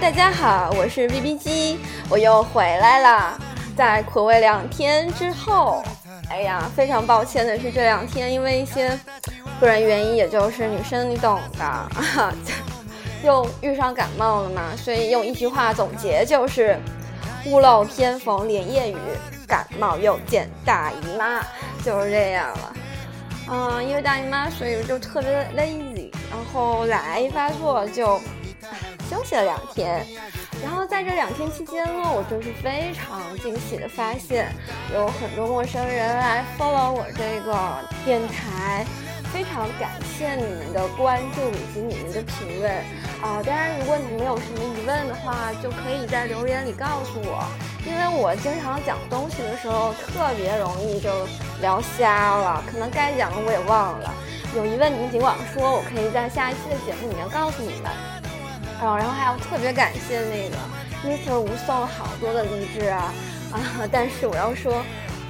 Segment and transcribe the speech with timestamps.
[0.00, 1.78] 大家好，我是 B B 机，
[2.08, 3.38] 我又回来了。
[3.76, 5.82] 在苦味两天之后，
[6.30, 8.98] 哎呀，非常抱歉的是，这两天因为一些
[9.60, 11.88] 个人原因，也就是女生你懂的，
[13.22, 16.76] 又遇上感冒了嘛，所以用一句话总结就是
[17.44, 18.96] 屋漏偏逢连夜雨，
[19.46, 21.42] 感冒又见大姨妈，
[21.84, 22.72] 就是这样了。
[23.50, 28.18] 嗯，因为大姨妈，所以就特别的 lazy，然后来一发作就。
[29.12, 30.06] 休息了两天，
[30.62, 34.50] 然后在这两天期间呢，我就是非常惊喜的发现，
[34.94, 37.52] 有很多陌生人来 follow 我这个
[38.06, 38.86] 电台，
[39.30, 42.72] 非常感谢你们的关注以及你们的评论
[43.20, 43.44] 啊！
[43.44, 47.44] 当然，如果你们有什么疑问的话，就可以在留言里告诉我，
[47.86, 51.10] 因为我经常讲东西的时候特别容易就
[51.60, 54.10] 聊瞎了，可能该讲的我也忘了。
[54.56, 57.92] 有疑问你们尽管说，我可以在下一期的节目里面告诉你们。
[58.82, 60.56] 哦，然后还要特别感谢那个
[61.06, 61.38] Mr.
[61.38, 63.14] 吴送了好多的励志啊
[63.52, 63.88] 啊！
[63.92, 64.82] 但是我要说，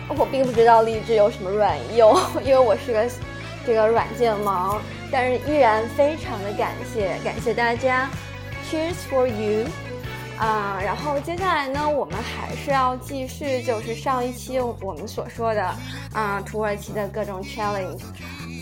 [0.09, 3.07] 我并不知道励志有什么卵用，因为我是个
[3.67, 4.79] 这个软件盲。
[5.11, 8.09] 但是依然非常的感谢，感谢大家
[8.71, 9.67] ，Cheers for you！
[10.39, 15.63] 啊，然后接下来呢，我们还是要继续，就是上一期我们所说的
[16.15, 18.01] 啊，土耳其的各种 challenge，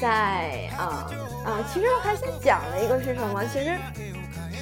[0.00, 1.06] 在啊
[1.44, 3.44] 啊，其实我还想讲的一个是什么？
[3.52, 3.78] 其实。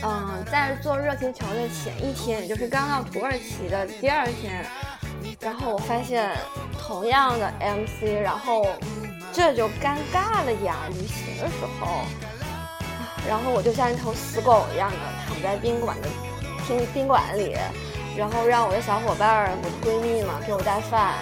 [0.03, 4.65] 嗯，在做热气球的前一天，也就是刚到土耳其的第二天，
[5.41, 6.31] 然后我发现
[6.81, 8.65] 同样的 MC，然后
[9.33, 10.77] 这就尴尬了呀！
[10.91, 12.05] 旅行的时候，
[13.29, 16.09] 然后我就像一头死狗一样的躺在宾馆的
[16.69, 17.57] 宾宾馆里，
[18.17, 21.15] 然后让我的小伙伴儿，我的闺蜜嘛给我带饭，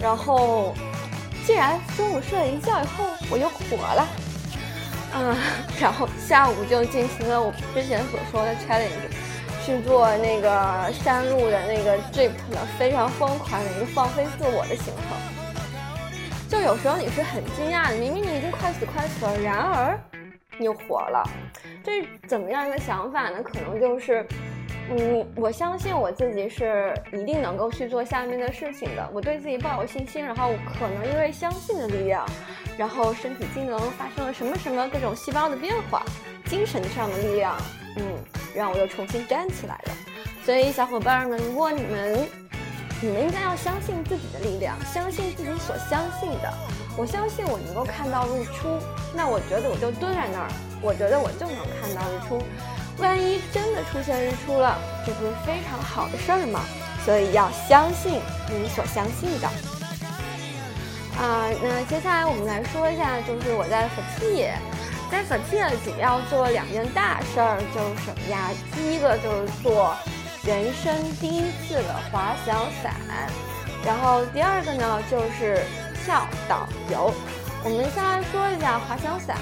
[0.00, 0.74] 然后
[1.46, 4.08] 竟然中午睡了一觉以后，我又火了。
[5.16, 5.36] 嗯，
[5.80, 9.08] 然后下午就进行了我之前所说的 challenge，
[9.64, 15.16] 去做那个山路的那个 jeep 的非常疯狂的一个放飞自我的行程。
[16.48, 19.98] 就有时候你是很惊讶的，明明你已经快死快死了，然而
[20.58, 21.22] 你活了。
[21.82, 23.42] 这怎么样一个想法呢？
[23.42, 24.26] 可能就是。
[24.90, 29.08] 嗯，我相信我自己是一定能够去做下面的事情的。
[29.12, 32.26] 我对自己抱有信心，然后可能因为相信的力量，
[32.76, 36.02] 然后身体机能发生了什么什么各种细胞的变化，
[36.44, 37.56] 精神上的力量，
[37.96, 38.04] 嗯，
[38.54, 39.92] 让我又重新站起来了。
[40.44, 42.28] 所以小伙伴们，如果你们，
[43.00, 46.52] 你们应该要相信自己的力量，相信自己所相信的。
[46.96, 48.78] 我相信我能够看到日出，
[49.16, 50.48] 那我觉得我就蹲在那儿，
[50.82, 52.38] 我觉得我就能看到日出。
[52.98, 56.60] 万一真的出现日出了，这不是非常好的事儿吗？
[57.04, 59.48] 所以要相信你所相信的。
[61.20, 64.48] 啊，那接下来我们来说一下，就是我在佛契，
[65.10, 68.50] 在佛契主要做两件大事儿，就是什么呀？
[68.74, 69.94] 第一个就是做
[70.44, 72.94] 人生第一次的滑翔伞，
[73.84, 75.62] 然后第二个呢就是
[76.04, 77.12] 跳导游。
[77.62, 79.36] 我们先来说一下滑翔伞。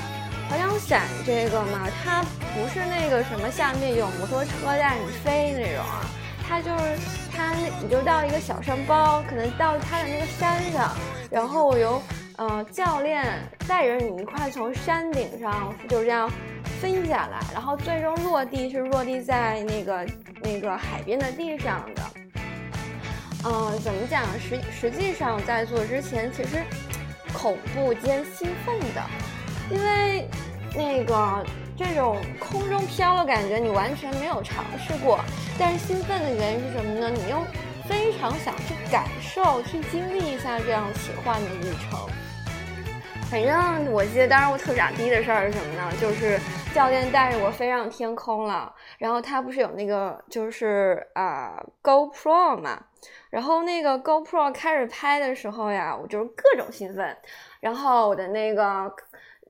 [0.52, 2.22] 滑翔伞这个嘛，它
[2.54, 6.04] 不是那个什么下面有摩托车带你飞那种啊，
[6.46, 6.98] 它就是
[7.34, 10.94] 它，你就到一个小山包，可能到它的那个山上，
[11.30, 12.02] 然后由
[12.36, 13.24] 呃教练
[13.66, 16.30] 带着你一块从山顶上就这样
[16.82, 20.06] 飞下来，然后最终落地是落地在那个
[20.42, 22.02] 那个海边的地上的。
[23.46, 24.22] 嗯，怎么讲？
[24.38, 26.62] 实实际上在做之前，其实
[27.32, 29.02] 恐怖兼兴奋的。
[29.72, 30.28] 因为
[30.76, 31.42] 那个
[31.78, 35.18] 这种空中飘的感觉，你完全没有尝试过。
[35.58, 37.08] 但是兴奋的原因是什么呢？
[37.08, 37.42] 你又
[37.88, 42.06] 非常想去感受、去经历一下这样奇幻的旅程。
[43.30, 45.90] 反正我记得当时我特傻逼的事儿是什么呢？
[45.98, 46.38] 就是
[46.74, 52.78] 教练带着我飞上天空了，然后他不是有那个就是啊 GoPro 嘛，
[53.30, 57.16] 然后那个 GoPro 开始拍的时候呀，我就是各种兴奋，
[57.60, 58.94] 然后我的那个。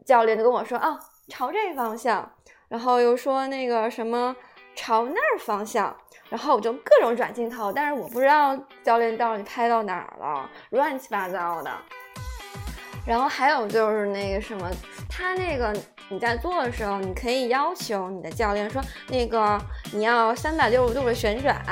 [0.04, 2.31] 教练就跟我说啊，朝这方向，
[2.69, 4.34] 然后又说那个什么
[4.75, 5.96] 朝那儿方向，
[6.28, 11.70] 然后我就各种转镜头，但是我不知道教练到底拍到哪儿了，乱七八糟的。
[13.04, 14.70] 然后还有就是那个什么，
[15.08, 15.75] 他那个
[16.08, 19.60] 你在做的时候，你可以要求你的教练说，那个
[19.93, 21.62] 你要三百六十度的旋转。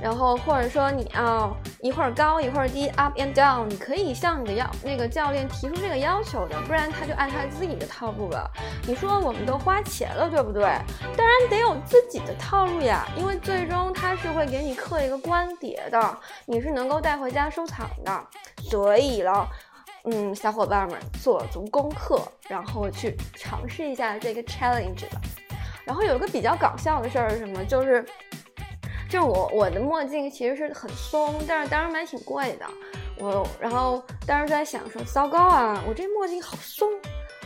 [0.00, 8.50] 然后或者说你要一会儿高一会儿低，up and down，你可以向你的要那个教练提出这个要求的，不然他就按他自己的套路了。
[8.84, 10.62] 你说我们都花钱了，对不对？
[11.16, 18.26] 当然得有自己的套路呀，因为最终他是会给你刻一个光碟的，你是能够带回家收藏的。
[18.68, 19.48] 所以了，
[20.04, 25.20] 嗯，小伙伴们做足功课，然后去尝试一下这个 challenge 吧。
[25.84, 27.64] 然后有一个比较搞笑的事儿是什么？
[27.64, 28.04] 就是，
[29.08, 32.66] 就我我的墨镜其实是很松，但是当时买挺贵的。
[33.18, 36.88] 我然后当时在想说，糟糕啊，我这墨镜好松，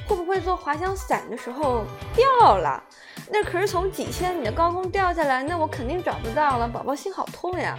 [0.08, 2.82] 会不会做滑翔伞的时候掉了？
[3.31, 7.76] 那可是从几千米的高空掉下来，那我肯定找不到了，宝宝心好痛呀。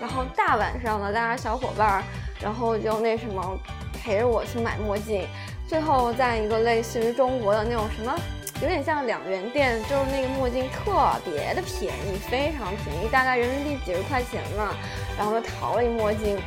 [0.00, 2.02] 然后大晚上的，大家小伙伴儿，
[2.40, 3.58] 然后就那什么
[3.92, 5.26] 陪着我去买墨镜，
[5.68, 8.14] 最后在一个类似于中国的那种什么。
[8.62, 14.74] 有点像两元店，就是那个墨镜特别的便宜，非常便宜，大概人民币几十块钱嘛。
[15.16, 16.38] 然后就淘了一墨镜，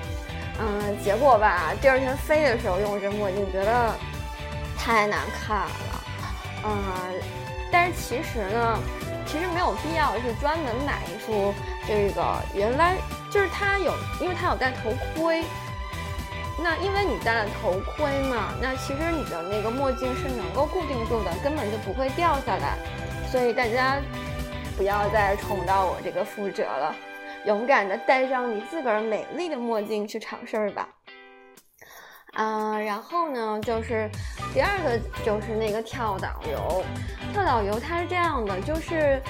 [0.60, 3.96] 嗯，结果吧，第二天飞的时候用这墨镜，觉得
[4.78, 6.04] 太难看了，
[6.66, 6.74] 嗯。
[7.72, 8.80] 但是其实呢，
[9.26, 11.52] 其实没有必要去专门买一副
[11.88, 12.24] 这个，
[12.54, 12.96] 原来
[13.32, 13.92] 就是它有，
[14.22, 15.44] 因为它有戴头盔。
[16.64, 22.78] 那因为你戴了头盔嘛，那其实你的那个墨镜是能够固定住的，根本就不会掉下来。
[23.30, 24.02] 所以大家
[24.78, 26.96] 不要再重蹈我这个覆辙了，
[27.46, 30.88] 勇敢的戴上你自个儿美丽的墨镜去尝试吧。
[32.32, 34.10] 啊，然后呢，就是
[34.54, 36.84] 第二个就是那个跳导游，
[37.34, 39.22] 跳导游它是这样的，就是。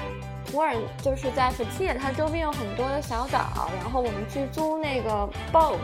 [0.53, 5.79] 沃尔就是在佛切，它周边有很多的小岛，然后我们去租那个 boat，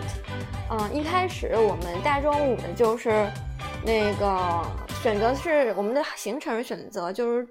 [0.69, 3.27] 嗯，一开始我们大中午的就是
[3.83, 4.61] 那个
[5.01, 7.47] 选择是我们的行程选择就是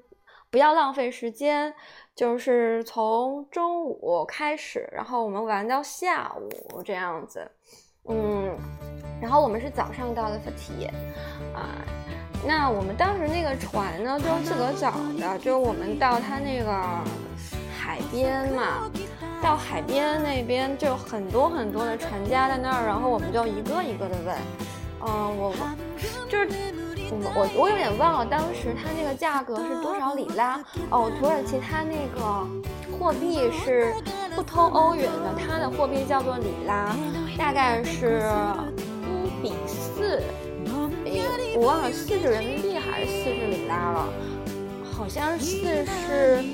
[0.49, 1.75] 不要浪费时间，
[2.15, 7.51] 就是从中午开始，然后我们玩到下午这样子，
[8.09, 8.57] 嗯，
[9.21, 10.87] 然后我们是早上到的佛切，
[11.53, 11.83] 啊。
[12.47, 16.73] 那我们当时那个船呢，就是自个找的，就是我们到它那个
[17.77, 18.91] 海边嘛，
[19.43, 24.37] 到海边那边就很多很多的船家在那儿，然后我们就一个一个的问，
[25.01, 25.53] 嗯，我
[26.29, 26.49] 就是
[27.11, 32.47] 我我我有点忘了当时它那个价格是多少里拉哦，土耳其它那个
[32.99, 33.93] 货币是
[34.35, 36.95] 不通欧元的，它的货币叫做里拉，
[37.37, 38.23] 大概是
[39.03, 40.23] 一比四。
[41.57, 44.09] 我忘了四十人民币还是四十里拉了，
[44.93, 46.45] 好像四是，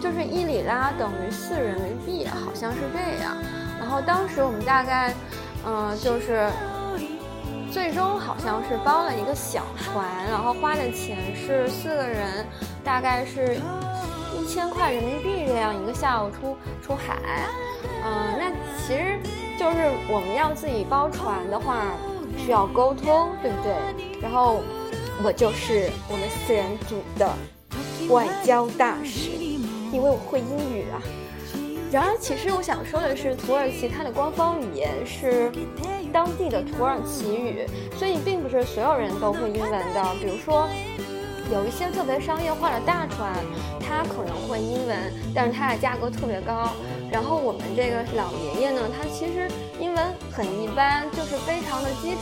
[0.00, 3.36] 就是一里拉等于四人民币，好像是这样。
[3.78, 5.12] 然后当时我们大概，
[5.66, 6.48] 嗯，就是
[7.70, 12.46] 最终好像是包了一个小船，然后花的钱是四个人，
[12.82, 13.58] 大概是
[14.38, 17.18] 一千块人民币这样一个下午出出海。
[18.04, 18.50] 嗯，那
[18.86, 19.18] 其实
[19.58, 21.84] 就是我们要自己包船的话。
[22.36, 23.72] 需要沟通，对不对？
[24.20, 24.62] 然后
[25.22, 27.30] 我就是我们四人组的
[28.08, 29.30] 外交大使，
[29.92, 31.00] 因为我会英语啊。
[31.92, 35.52] 然而，其实我想说的是，土耳其它的官方语言是
[36.12, 37.66] 当地的土耳其语，
[37.96, 40.04] 所以并不是所有人都会英文的。
[40.20, 40.66] 比如说，
[41.52, 43.32] 有一些特别商业化的大船，
[43.80, 44.96] 它可能会英文，
[45.34, 46.70] 但是它的价格特别高。
[47.10, 49.48] 然后我们这个老爷爷呢，他其实
[49.78, 52.18] 英文很一般，就是非常的基础。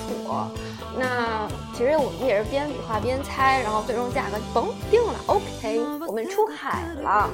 [0.99, 7.31] 那其实我们也是边比划边猜，然后最终价格嘣定了，OK，我们出海了。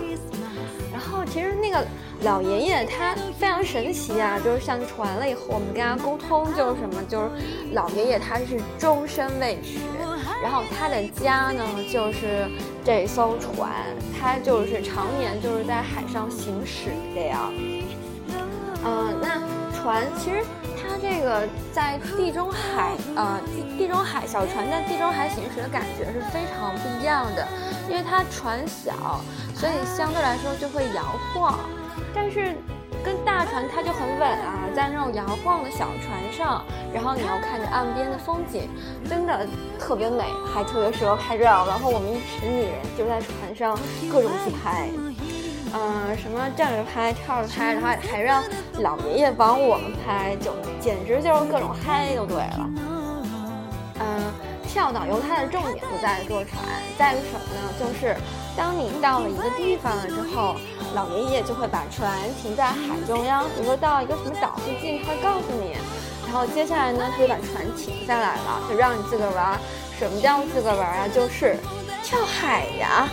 [0.93, 1.85] 然后其实那个
[2.23, 7.31] 老爷爷他非常神奇啊，就是上船了以后，我们跟他沟通就是什么，就是
[7.73, 9.81] 老爷爷他是终身未娶。
[10.43, 12.49] 然后他的家呢，就是
[12.85, 13.73] 这艘船，
[14.19, 17.53] 他就是常年就是在海上行驶这样。
[18.85, 19.43] 嗯，那
[19.75, 20.45] 船其实
[20.81, 23.41] 它这个在地中海，呃，
[23.77, 27.47] 地中海小船在地中海行驶的感觉是非常不一样的，
[27.89, 29.21] 因为它船小，
[29.55, 31.03] 所以相对来说就会摇
[31.35, 31.59] 晃，
[32.15, 32.55] 但是。
[33.05, 38.69] 跟大船它就很稳啊，在那种摇晃的小船上，然后你要看着岸边的风景，
[39.09, 39.47] 真的
[39.79, 41.67] 特别美，还特别适合拍照。
[41.67, 43.79] 然后我们一群女人就在船上
[44.11, 44.91] 各种自拍，
[45.73, 48.43] 嗯，什么站着拍、跳着拍，然后还让
[48.81, 52.71] 老爷爷帮我们拍，就简直就是各种嗨就对了。
[54.01, 54.33] 嗯，
[54.67, 56.63] 跳导游它的重点不在坐船，
[56.99, 57.73] 在于什么呢？
[57.79, 58.17] 就是
[58.57, 60.57] 当你到了一个地方了之后。
[60.99, 65.77] 老爷爷就会把船停在海中央，比如说到一个什么岛附近，他会告诉你。
[66.27, 69.57] 然后接下来呢，他就把船停下来了，就让你自个儿玩。
[69.97, 71.07] 什么叫自个儿玩啊？
[71.07, 71.57] 就是
[72.03, 73.09] 跳海呀。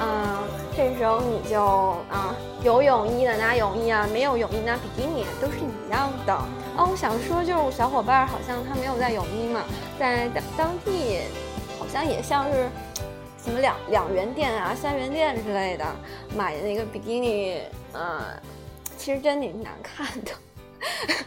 [0.00, 0.38] 嗯，
[0.74, 1.62] 这时候你就
[2.08, 6.32] 啊，有泳衣的拿泳衣啊，没有泳衣拿比基尼都是一样的。
[6.78, 9.60] 哦，我想说就是小伙伴好像他没有带泳衣嘛，
[9.98, 11.20] 在当当地
[11.78, 12.66] 好像也像是。
[13.44, 15.84] 什么两两元店啊、三元店之类的
[16.36, 17.60] 买那个比基尼，
[17.94, 18.20] 嗯，
[18.96, 20.32] 其实真挺难看的。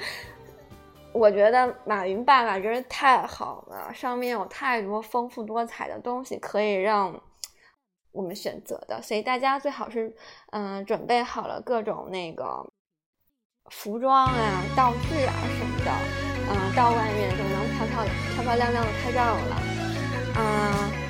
[1.11, 7.19] 我觉得马云爸爸真是太好了，上面有太多丰富多彩的东西可以让
[8.11, 10.15] 我们选择的，所以大家最好是
[10.51, 12.65] 嗯准备好了各种那个
[13.69, 15.91] 服装啊、道具啊什么的，
[16.49, 18.03] 嗯，到外面就能漂漂
[18.35, 19.61] 漂漂亮亮的拍照了。
[20.35, 21.02] 嗯，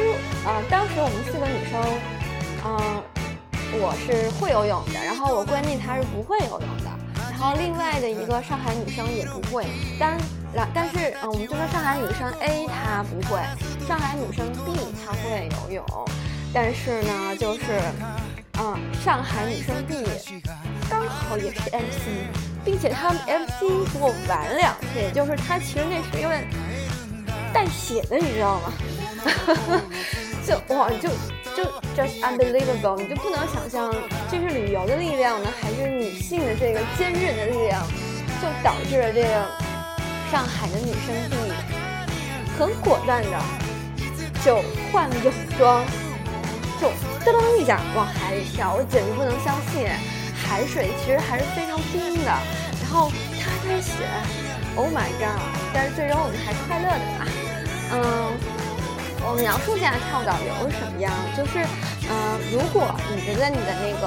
[0.00, 1.80] 实啊，当时我们四个女生，
[2.64, 3.02] 嗯，
[3.80, 6.90] 我是会游泳的，然后我闺蜜她是不会游泳的，
[7.30, 9.66] 然后另外的一个上海女生也不会，
[9.98, 10.16] 但
[10.52, 13.40] 然但是嗯，我们就说上海女生 A 她不会。
[13.86, 14.72] 上海女生 B
[15.04, 15.84] 她会游泳，
[16.54, 17.60] 但是呢，就是，
[18.58, 20.04] 嗯，上海女生 B
[20.88, 22.06] 刚好也是 MC，
[22.64, 26.46] 并且她 MC 比我晚两岁，就是她其实那是因为
[27.52, 28.72] 带血的，你知道吗？
[30.46, 31.08] 就哇，就
[31.54, 33.94] 就 just unbelievable，你就不能想象
[34.30, 37.86] 这是旅游的力量呢，还是女性的这个坚韧的力量，
[38.40, 39.46] 就导致了这个
[40.30, 41.36] 上海的女生 B
[42.58, 43.30] 很果断的。
[44.42, 45.84] 就换了泳装，
[46.80, 46.88] 就
[47.22, 49.86] 噔噔一下往海里跳，我简直不能相信，
[50.34, 52.32] 海水其实还是非常冰的，
[52.80, 53.92] 然后它开始
[54.76, 55.38] ，Oh my god！
[55.74, 57.28] 但是最终我们还是快乐的吧？
[57.92, 58.00] 嗯，
[59.22, 61.60] 我描述一下跳岛游是什么样，就是，
[62.08, 64.06] 嗯，如果你觉得你的那个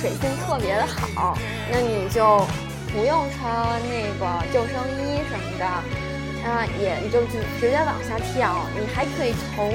[0.00, 1.36] 水性特别的好，
[1.70, 2.46] 那你就
[2.92, 5.64] 不用穿那个救生衣什么的。
[6.38, 9.74] 啊，也你就直直接往下跳，你还可以从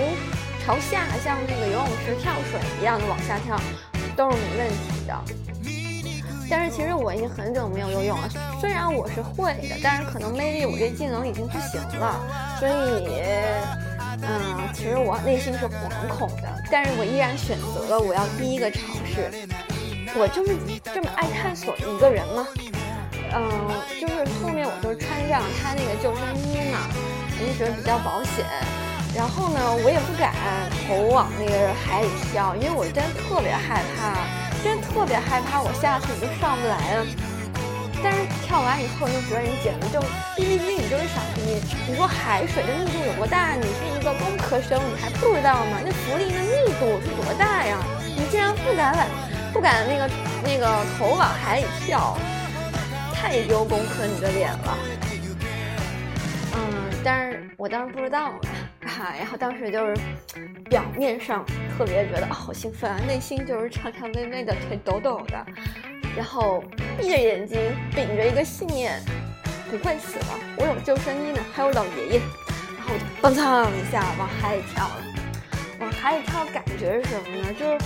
[0.65, 3.59] 朝下，像那个游泳池跳水一样的往下跳，
[4.15, 5.13] 都是没问题的。
[6.49, 8.29] 但是其实我已经很久没有游泳了，
[8.61, 12.19] 虽然我是会的，但是可能 maybe 我这技能已经不行了，
[12.59, 12.71] 所以，
[14.25, 19.29] 嗯，其实我内心是惶恐的，但是我依然选择了我要第一个尝试。
[20.15, 20.55] 我就是
[20.93, 22.47] 这么爱探索一个人嘛？
[23.35, 23.41] 嗯，
[23.99, 26.85] 就是后面我就穿上他那个救生衣嘛，
[27.39, 28.45] 我就觉得比较保险。
[29.15, 30.33] 然后呢，我也不敢
[30.87, 34.25] 头往那个海里跳，因为我真特别害怕，
[34.63, 37.05] 真特别害怕我下去我就上不来了。
[38.03, 40.01] 但是跳完以后，就觉得你简直就
[40.35, 41.39] ，B B 机，你就是傻逼。
[41.87, 43.55] 你说海水的密度有多大？
[43.55, 45.79] 你是一个工科生，你还不知道吗？
[45.83, 47.77] 那浮力的密度是多大呀？
[48.17, 49.07] 你竟然不敢往，
[49.53, 50.09] 不敢那个
[50.43, 52.17] 那个头往海里跳。
[53.15, 54.77] 太丢工科你的脸了，
[56.57, 58.39] 嗯，但是我当时不知道嘛，
[58.81, 59.95] 啊，然后当时就是
[60.69, 61.45] 表面上
[61.77, 65.45] 特别觉得好兴奋啊，内心就是颤颤巍巍的，腿抖抖的，
[66.15, 66.63] 然后
[66.97, 67.59] 闭着眼睛
[67.95, 69.01] 秉着一个信念，
[69.69, 72.21] 不会死了，我有救生衣呢，还有老爷爷，
[72.77, 73.43] 然后我就蹦蹭
[73.77, 75.03] 一下往海里跳了，
[75.79, 77.53] 往海里跳的感觉是什么呢？
[77.53, 77.77] 就是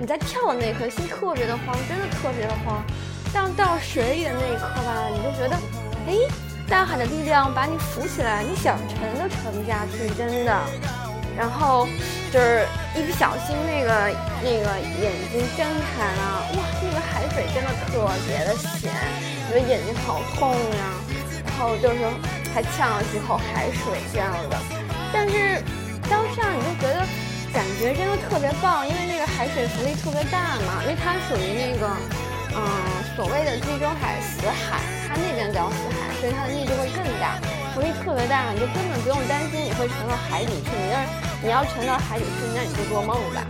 [0.00, 2.82] 你在跳的那一刻心特别的慌，真的特别的慌。
[3.32, 5.56] 但到水里的那一刻吧，你就觉得，
[6.06, 6.14] 哎，
[6.68, 11.07] 大海的力量把你扶起来，你想沉都沉不下去，真的。
[11.38, 11.86] 然后
[12.32, 12.66] 就是
[12.96, 14.10] 一不小心，那个
[14.42, 15.64] 那个眼睛睁
[15.94, 18.90] 开了，哇，那个海水真的特别的咸，
[19.48, 20.84] 觉得眼睛好痛呀。
[21.46, 21.98] 然后就是
[22.52, 24.58] 还呛了几口海水这样的。
[25.12, 25.62] 但是
[26.10, 27.06] 当下你就觉得
[27.54, 31.88] 感觉真的特别棒，因为那个海水浮力特别大嘛，因为它属于那个。
[32.50, 32.64] 嗯，
[33.14, 37.38] 所谓的地中海死海，它那边叫死海，所以它的密度会更大，
[37.78, 40.70] 浮力特别大，你就根本不用担心你会沉到海底去。
[40.82, 40.98] 你要
[41.40, 43.46] 你要沉到海底去，那你就做梦吧。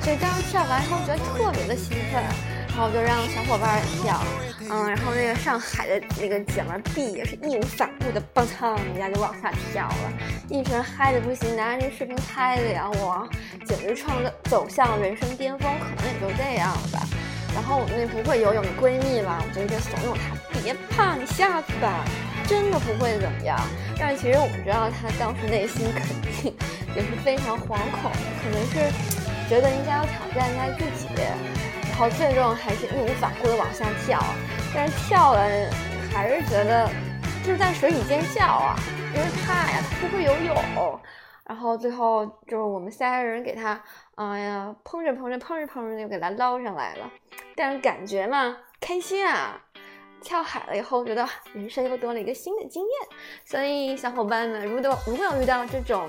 [0.00, 2.22] 所以当时跳完以后觉得特别的兴奋，
[2.68, 4.22] 然后就让小伙伴跳，
[4.70, 10.12] 嗯，然后那个上海的那个姐们 B 也是义无反顾的蹦蹭一下就往下跳了，
[10.48, 13.28] 一群嗨的不行，拿着这视频拍的呀，我
[13.66, 17.00] 简直创造走向人生巅峰，可能也就这样了吧。
[17.56, 22.04] 然后我那不会游泳的闺蜜吧，我就在怂恿她别怕，你下去吧，
[22.48, 23.58] 真的不会怎么样。
[23.98, 26.56] 但是其实我们知道他当时内心肯定
[26.96, 28.10] 也是非常惶恐，
[28.42, 28.90] 可能是
[29.48, 31.08] 觉得应该要挑战一下自己，
[31.88, 34.18] 然后最终还是义无反顾的往下跳。
[34.74, 35.40] 但是跳了
[36.12, 36.88] 还是觉得
[37.44, 38.76] 就是在水里尖叫啊，
[39.14, 41.00] 因为怕呀，他不会游泳。
[41.44, 43.80] 然后最后就是我们三个人给他，
[44.16, 47.10] 哎呀，碰着碰着碰着碰着就给他捞上来了。
[47.56, 49.58] 但是感觉嘛，开心啊！
[50.22, 53.18] 跳海了以后，觉得人生又多了一个新的经验。
[53.44, 56.08] 所以小伙伴们，如果如果有遇到这种，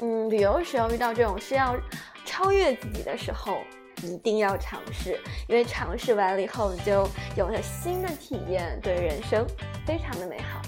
[0.00, 1.76] 嗯，旅游时候遇到这种需要
[2.24, 3.58] 超越自己的时候，
[4.02, 9.46] 一定要尝试，因为尝试完了以后，你就有了新的体验，对人生
[9.86, 10.60] 非常的美好。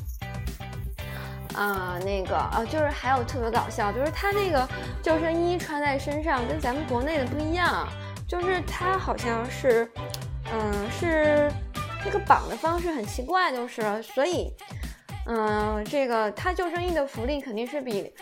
[1.54, 4.66] 啊，那个啊，就是还有特别搞笑，就是他那个
[5.02, 7.86] 救生衣穿在身上跟咱们国内的不一样，
[8.26, 9.86] 就是他好像是，
[10.50, 11.52] 嗯，是
[12.04, 14.52] 那个绑的方式很奇怪，就是所以，
[15.26, 18.12] 嗯，这个他救生衣的浮力肯定是比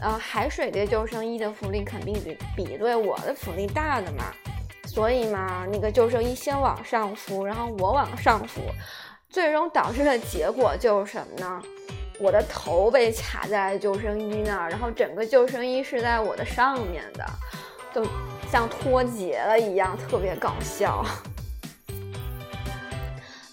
[0.00, 4.32] 呃，海水的救生衣的福利肯定比比对我的福利大的嘛，
[4.86, 8.60] 所以嘛，那个救生衣先往上浮，然后我往上浮，
[9.28, 11.62] 最终导致的结果就是什么呢？
[12.20, 17.24] 我的头被卡在救生衣那儿，然后整个救生衣是在我的上面的，
[17.92, 18.04] 就
[18.50, 21.04] 像脱节了一样，特别搞笑。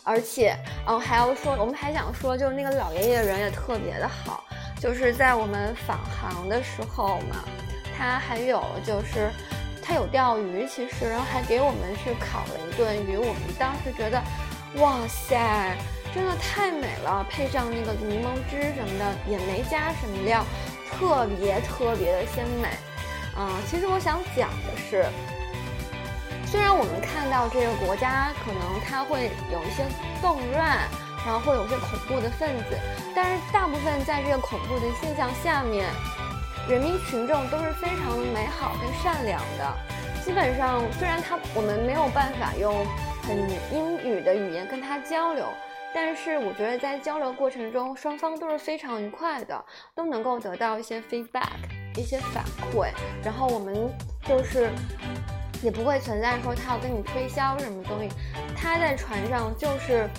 [0.05, 0.55] 而且，
[0.87, 4.43] 嗯，还要说，我们还想说，就是那个老爷爷人也特别的好，
[4.79, 7.43] 就是在我们返航的时候嘛，
[7.97, 9.31] 他还有就是
[9.81, 14.21] 他有钓鱼，其实，然后还给我们去烤了一顿鱼，我们当时觉得，
[14.75, 15.75] 哇塞，
[16.13, 20.45] 真的太美了，配上那个柠檬汁什么的，也没加什么料，
[20.91, 22.69] 特别特别的鲜美。
[23.37, 25.03] 嗯，其实我想讲的是。
[26.55, 29.83] 虽然我们看到这个国家可能它会有一些
[30.21, 30.87] 动乱，
[31.25, 32.79] 然后会有一些恐怖的分子，
[33.13, 35.85] 但是大部分在这个恐怖的现象下面，
[36.69, 39.75] 人民群众都是非常美好跟善良的。
[40.23, 42.73] 基本上，虽然他我们没有办法用
[43.23, 43.37] 很
[43.73, 45.45] 英语的语言跟他交流，
[45.93, 51.49] 但是我觉得在交流过程中，双方都是非常愉快的，都能够得到一些 feedback，
[51.97, 53.75] 一些反馈，然后我们
[54.25, 54.69] 就是。
[55.63, 58.09] 也不会存在说他要跟你推销什么东西，
[58.55, 60.09] 他在船上就是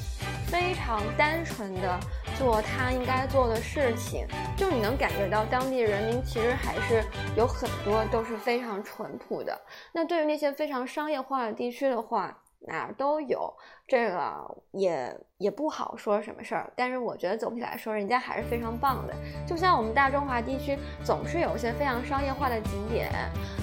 [0.48, 1.98] 非常单纯的
[2.38, 4.26] 做他应该做的事情，
[4.56, 7.04] 就你能感觉到当地人民其实还是
[7.36, 9.58] 有很多都是非常淳朴的。
[9.92, 13.52] 那对于那些非常商业化的地区的话，哪儿都有，
[13.86, 16.72] 这个也也不好说什么事儿。
[16.74, 19.14] 但是我觉得总体来说，人家还是非常棒的。
[19.46, 23.10] 就像我们大中华地区，总是有一些非常商业化的景点，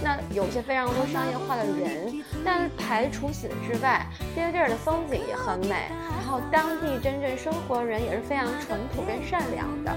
[0.03, 5.89] 那有些非常多商业化的人，但排除此之外，这些地儿的风景也很美。
[6.15, 9.93] 然后当地真正生活人也是非常淳朴跟善良的。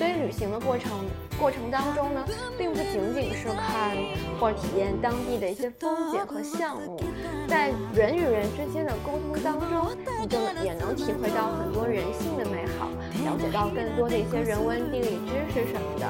[0.00, 0.90] 所以旅行的过程
[1.38, 2.24] 过程当中呢，
[2.56, 3.94] 并不仅仅是看
[4.40, 6.98] 或体验当地的一些风景和项目，
[7.46, 8.48] 在人与人。
[8.56, 12.88] 之间的沟通当中，你就也能体会到很多人性的美好，
[13.24, 16.06] 了解到更多的一些人文地理知识什么的，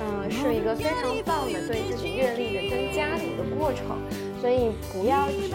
[0.00, 3.96] 嗯，是一个非常棒的对自己阅历的增加的一个过程。
[4.40, 5.48] 所以不要只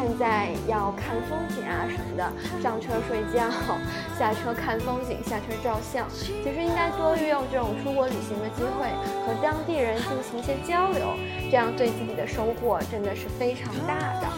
[0.00, 2.32] 看在要看风景啊什么的，
[2.62, 3.50] 上车睡觉，
[4.18, 6.08] 下车看风景，下车照相。
[6.08, 8.88] 其实应该多利用这种出国旅行的机会，
[9.26, 11.06] 和当地人进行一些交流，
[11.50, 14.28] 这样对自己的收获真的是非常大的。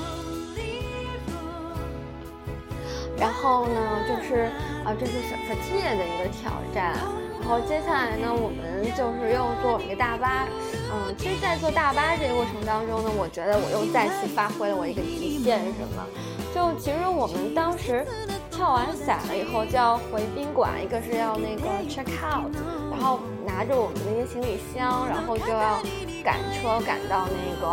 [3.16, 4.51] 然后呢，就是
[4.85, 6.96] 啊，这是小小界的一个挑战。
[7.42, 10.46] 然后接下来呢，我们就是又坐一个大巴。
[10.94, 16.07] 嗯，其实，在坐大巴这个过程当中呢，我觉得我又再次发挥了我一个极限，什么？
[16.55, 18.07] 就其实我们当时
[18.50, 22.52] 跳完伞了以后就要回宾馆，一个是要那个 check out，
[22.90, 25.83] 然后拿着我们的一些行李箱，然后就要
[26.22, 27.72] 赶车赶到那个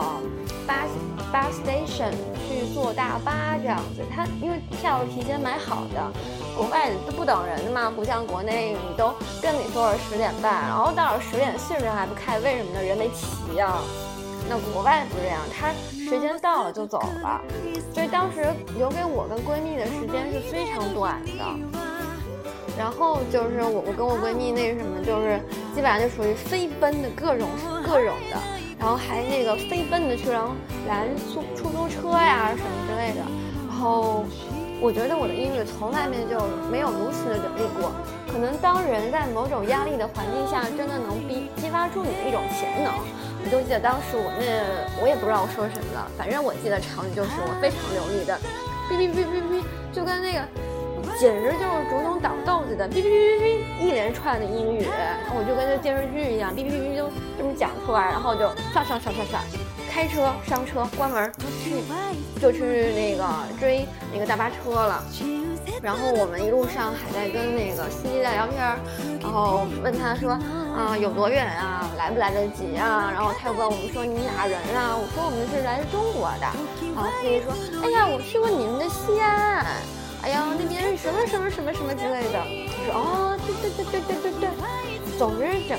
[0.69, 0.85] 巴
[1.33, 2.13] 巴 station。
[2.49, 6.11] 去坐大巴这样子，他因为票提前买好的，
[6.57, 12.81] 国外都不等人的嘛，不像国内你都跟你说是十点半，然后到了十点四十还不开，为什么呢？
[12.81, 13.77] 人没齐呀。
[14.49, 17.39] 那国外不这样，他时间到了就走了，
[17.93, 21.45] 所以当时留给我跟闺蜜的时间是非常短的。
[22.75, 25.39] 然后就是我我跟我闺蜜那什么，就是
[25.75, 27.47] 基本上就属于飞奔的各种
[27.85, 28.58] 各种的。
[28.79, 30.55] 然后还那个飞奔的去然后
[30.87, 33.21] 拦出出租车呀什么之类的，
[33.67, 34.23] 然后
[34.79, 36.39] 我觉得我的英语从来没就
[36.71, 37.91] 没有如此的流利过。
[38.31, 42.93] 可能当人在某种压力的环境下，真的能逼激发出你的一种潜能。
[43.43, 48.39] 我就记得当时我那我也不知道我说什么了，反正我记得场景就是我非常流利的，
[48.87, 50.39] 哔哔哔哔哔，就跟那个。
[51.19, 54.87] 简直就是竹筒倒豆子的哔哔哔哔哔一连串的英语，
[55.35, 58.41] 我就跟这电视剧一样，哔哔哔哔就这么讲出来，然后就
[58.73, 59.41] 上上上上上，
[59.91, 61.31] 开车上车关门
[61.63, 61.83] 去
[62.41, 63.25] 就去那个
[63.59, 65.03] 追那个大巴车了。
[65.81, 68.59] 然后我们一路上还在跟那个司机在聊天，
[69.21, 70.31] 然后问他说
[70.75, 73.11] 啊有多远啊，来不来得及啊？
[73.13, 74.95] 然后他又问我们说你哪人啊？
[74.97, 76.47] 我说我们是来自中国的。
[76.95, 79.65] 然后司机说哎呀我去过你们的西安。
[80.29, 85.17] 哎呀，那边什么什么什么什么之类的，我说哦，对对对对对对对。
[85.17, 85.73] 总之，这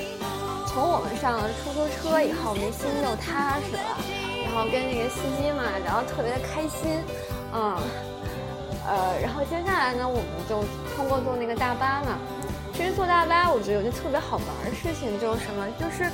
[0.67, 3.95] 从我们上了出租车以后，我们心就踏实了，
[4.43, 6.99] 然后跟那个司机嘛聊得特别的开心，
[7.55, 7.79] 嗯，
[8.83, 10.59] 呃，然后接下来呢，我们就
[10.97, 12.19] 通过坐那个大巴嘛。
[12.75, 16.11] 其实坐大巴，我觉得有件特别好玩的事情就是什么，就是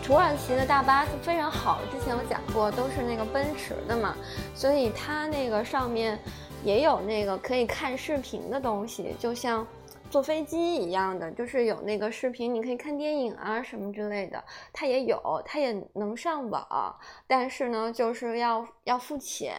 [0.00, 4.14] 土耳其的大巴是非常好，之前我讲过，都是那个奔驰的嘛，
[4.54, 6.16] 所以它那个上面。
[6.64, 9.66] 也有那个可以看视频的东西，就像
[10.10, 19.54] 坐飞机一样的，就是有那个视频，你可以看电影啊什么之类的，它也有，它也能上网，但是呢，就是要要付钱，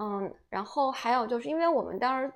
[0.00, 2.32] 嗯，然后还有就是因为我们当时，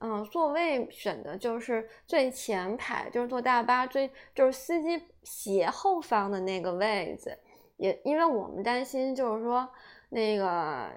[0.00, 7.36] 嗯，座位选的就是最前排，就是坐大巴最就是司机斜后方的那个位子，
[7.76, 9.68] 也因为我们担心就是说
[10.08, 10.88] 那个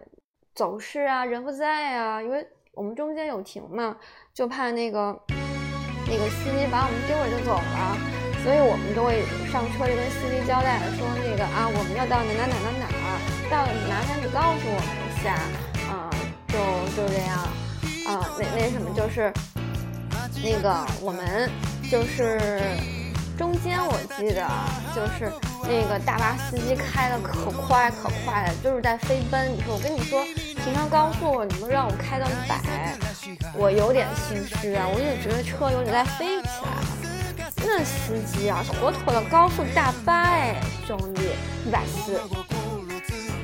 [0.54, 3.98] 走失啊，人不在啊，因为我们中间有停嘛，
[4.34, 5.20] 就怕那个。
[6.12, 7.96] 那个司机把我们丢了就走了，
[8.42, 12.90] 所以我们都会上车就跟司机交代说那个啊，我们要到哪哪哪哪哪，
[13.46, 15.38] 到了麻烦你告诉我们一下，
[15.86, 16.10] 啊，
[16.48, 16.58] 就
[16.98, 17.38] 就这样，
[18.10, 19.32] 啊，那那什么就是
[20.42, 21.48] 那个我们
[21.92, 22.60] 就是
[23.40, 24.46] 中间我记得
[24.94, 25.32] 就是
[25.64, 29.50] 那个大巴司机开的可快可快了，就是在飞奔。
[29.56, 30.22] 你说我跟你说，
[30.62, 32.60] 平常高速你们让我开到一百。
[33.54, 36.88] 我有点心虚啊，我就觉得车有点在飞起来了。
[37.66, 41.30] 那司机啊，妥妥的高速大巴哎，兄弟，
[41.66, 42.20] 一百四。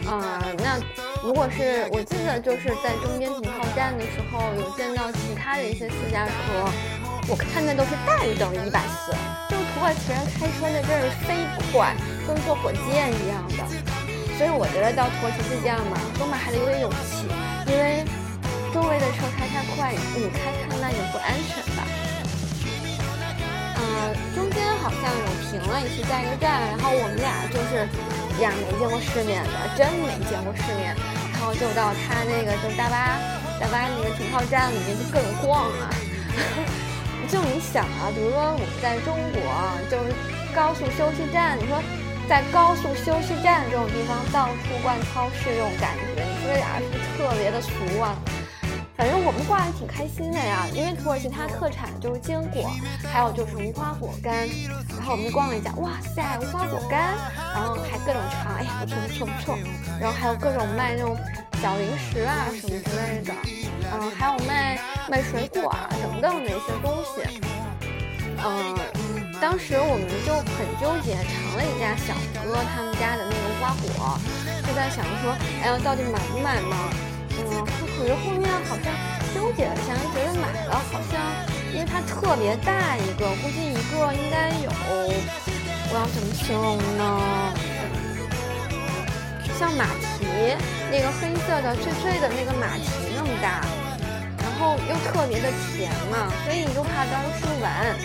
[0.10, 0.78] 啊，那
[1.24, 6.34] 如果是我记得就是在中间停靠站的时候，有见到其他的一些私家车，
[7.28, 9.12] 我看见都是大于等于一百四。
[9.50, 11.96] 就土耳其人开车那真是飞快，
[12.28, 13.66] 跟坐火箭一样的。
[14.38, 17.28] 所以我觉得到土耳其自驾嘛，多么还得有点勇气，
[17.72, 18.04] 因为。
[18.76, 21.88] 周围的车开太快，你开太慢也不安全吧？
[23.80, 27.88] 嗯，中间好像有停了一次加油站，然后我们俩就是
[28.44, 30.94] 呀没见过世面的，真没见过世面。
[31.32, 33.16] 然后就到他那个就是大巴
[33.62, 35.88] 大巴那个停靠站里面就各种逛啊。
[37.28, 39.42] 就你想啊，比如说我们在中国
[39.90, 40.14] 就是
[40.56, 41.82] 高速休息站，你说
[42.30, 48.16] 在高速休息站这种地方到处逛超市这种感觉，你说这俩是不是特别的俗啊？
[48.98, 52.72] 反正我们逛的挺开心的呀，因为土耳其它特产就是坚果，
[53.12, 54.48] 还有就是无花果干。
[54.96, 57.14] 然后我们逛了一下，哇塞，无花果干，
[57.54, 59.58] 然后还各种尝，哎呀，不错不错不错。
[60.00, 61.18] 然后还有各种卖那种
[61.62, 63.34] 小零食啊什么之类的，
[63.92, 67.42] 嗯，还有卖卖水果啊等等的一些东西。
[68.44, 68.76] 嗯，
[69.40, 72.14] 当时我们就很纠结，尝了一家小
[72.44, 74.20] 哥他们家的那个无花果，
[74.66, 76.90] 就在想说，哎呀，到底买不买嘛？
[77.38, 77.66] 嗯，
[77.98, 78.94] 可是后面好像
[79.34, 81.20] 纠结了一下，觉得买了好像，
[81.74, 84.70] 因为它特别大一个，估计一个应该有，
[85.90, 87.54] 我要怎么形容呢？
[89.58, 89.86] 像马
[90.20, 90.28] 蹄
[90.92, 93.64] 那个黑色的脆脆的那个马蹄那么大，
[94.66, 97.96] 后又特别的甜嘛，所以你就怕当时吃完，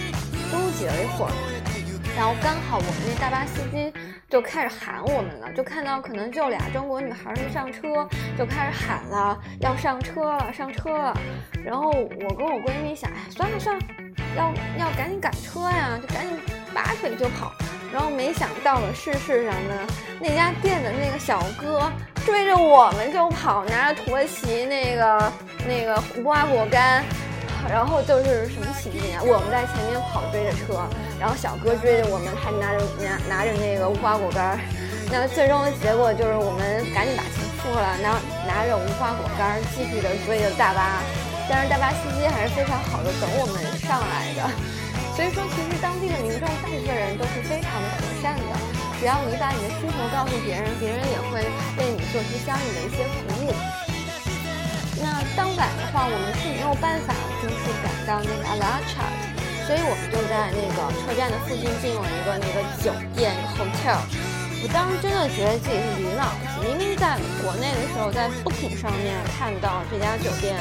[0.53, 1.33] 纠结了一会儿，
[2.15, 3.93] 然后刚好我们那大巴司机。
[4.31, 11.13] 就开始喊我们了，就看到可能就俩中国女孩没上车，就开始喊了，要上车了，上车了。
[11.65, 13.85] 然后我跟我闺蜜想，哎，算了算了，
[14.37, 16.39] 要要赶紧赶车呀，就赶紧
[16.73, 17.53] 拔腿就跑。
[17.93, 19.75] 然后没想到的是，事上呢，
[20.21, 21.91] 那家店的那个小哥
[22.25, 25.33] 追着我们就跑，拿着土耳其那个
[25.67, 27.05] 那个无花果干。
[27.69, 29.21] 然后就是什么情景啊？
[29.21, 30.81] 我们在前面跑追着车，
[31.21, 34.59] 然后小哥追着我们，还拿着拿拿着那个无花果干。
[35.13, 41.05] 那最终的结果就是我们赶紧把钱付了，然后拿着无花果干继续的追着大巴。
[41.53, 44.41] 但是大巴司机还是非常好的等我们上来的。
[45.13, 48.70] 所以说，其实当地的民众大部分人都是非常的和善的。
[49.01, 51.41] 只要你把你的需求告诉别人，别人也会
[51.79, 53.55] 为你做出相应的一些服务。
[55.01, 59.09] 那当晚的话，我们是没有办法，就是赶到那个阿拉查，
[59.67, 64.05] 所以我们就在那个车站的附近进了一个那个酒店，hotel。
[64.63, 70.55] 我当时真的觉得自己是驴脑子，明明在国内的时候，在 Booking 上面看到这家酒店，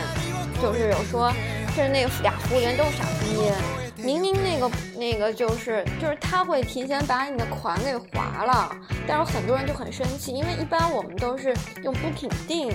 [0.62, 1.34] 就是有说，
[1.76, 3.52] 就是那个俩服务员都是傻逼。
[4.02, 8.74] 明明那个那个就是就是他会提前把你的款给划了，
[9.06, 12.72] 但是很多人就很生气，因为一般我们都是用 Booking 订。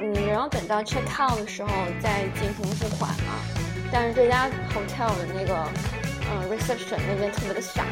[0.00, 3.40] 嗯，然后等到 check out 的时候再进行付款嘛。
[3.90, 5.66] 但是这家 hotel 的那个，
[6.30, 7.82] 嗯，reception 那边特别的傻。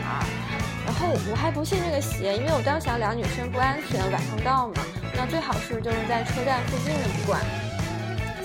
[0.87, 4.75] 然后我还不信这个邪，因为我当时想俩女生不安全，晚上到嘛，
[5.15, 7.43] 那最好是就是在车站附近的旅馆。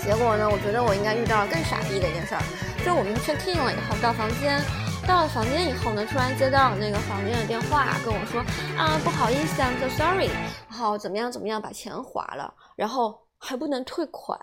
[0.02, 2.42] 结果呢，我觉得我应该遇到了更傻逼的一件事儿，
[2.84, 4.60] 就我们 check in 了以后到房间，
[5.06, 8.42] 到了房间以后呢，突然接到了那个房间的电话跟我说，
[8.76, 10.28] 啊，不好意思，I'm so sorry，
[10.68, 13.22] 然后，怎么样怎么样，把钱划了，然后。
[13.44, 14.38] 还不能退款，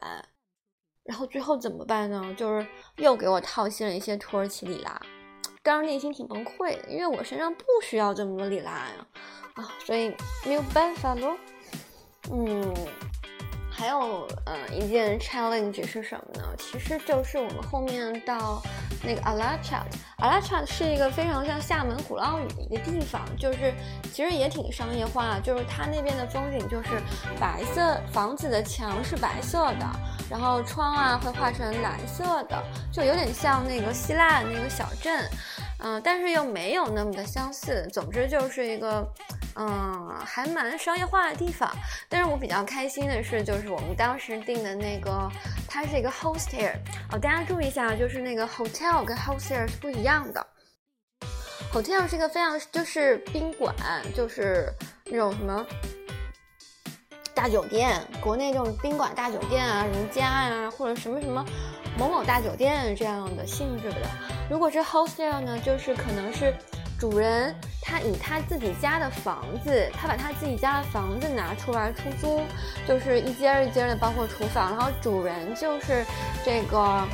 [1.06, 2.22] 然后最后怎么办呢？
[2.36, 5.02] 就是又给我套现了一些土耳其里拉，
[5.70, 9.06] 当时内心挺崩溃的，因为我身上不需要这么多里拉呀，
[9.54, 10.12] 啊，所以
[10.44, 11.38] 没有办法喽。
[12.32, 12.74] 嗯，
[13.70, 16.56] 还有，呃，一件 challenge 是什么呢？
[16.58, 18.60] 其实就是我们后面到
[19.04, 23.72] 那个 Alachat，Alachat 是一个非常像厦门鼓浪屿的一个地方，就是
[24.12, 26.90] 其实也挺商业化，就是它那边的风景就是
[27.40, 29.86] 白色房子的墙是白色的，
[30.32, 32.60] 然后窗啊会画成蓝色的，
[32.92, 35.30] 就有点像那个希腊的那个小镇。
[35.80, 37.88] 嗯，但是又没有那么的相似。
[37.92, 39.08] 总之就是一个，
[39.56, 41.72] 嗯，还蛮商业化的地方。
[42.10, 45.30] 但是我比较开心的是，就是我们当时订的那个，
[45.68, 46.74] 它是一个 hostel。
[47.12, 50.46] 哦，大家注意一下，就是那个 hotel 跟 hostel 是不一样的。
[51.72, 53.74] hotel 是一个非常就是宾馆，
[54.14, 54.74] 就是
[55.06, 55.66] 那种什么
[57.34, 61.46] 大酒店，国内这种宾馆大酒店啊，如家啊，或者什么什么。
[62.00, 64.08] 某某大酒店这样的性质的，
[64.50, 66.56] 如果是 hostel 呢，就是可能是
[66.98, 72.42] 主人他以他自己家的房子，他把他自己家的房子拿出来出租，
[72.88, 76.06] 就是一间一间的，包括厨房，然后主人就是
[76.46, 77.06] 这个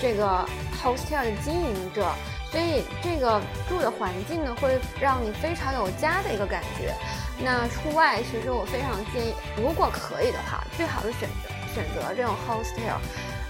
[0.00, 0.48] 这个
[0.82, 2.10] hostel 的经营者，
[2.50, 6.94] 所以这个住的环境呢，会让你非常有家的一个感觉。
[7.38, 12.96] 那出外，其实我非常建议，如果可以的话，最好是选择选择这种 hostel。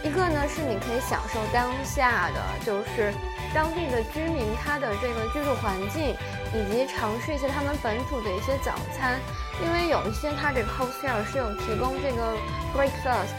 [0.04, 3.12] 一个呢是你可以享受当下的，就是
[3.54, 6.16] 当地的居民他的这个居住环境，
[6.52, 9.20] 以及尝试一些他们本土的一些早餐，
[9.62, 12.34] 因为有一些它这个 hostel 是有提供这个
[12.74, 13.30] breakfast，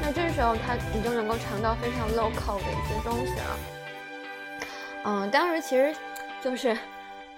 [0.00, 3.58] 那这时候他你就能够尝到非常 local 的一些东西了。
[5.04, 5.94] 嗯，当时其实
[6.42, 6.76] 就是